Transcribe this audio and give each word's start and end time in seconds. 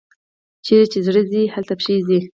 چیري 0.65 0.85
چي 0.91 0.99
زړه 1.07 1.21
ځي، 1.31 1.41
هلته 1.53 1.73
پښې 1.79 1.95
ځي. 2.07 2.19